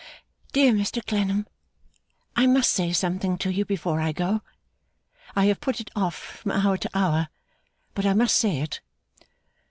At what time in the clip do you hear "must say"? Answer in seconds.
2.47-2.91, 8.15-8.61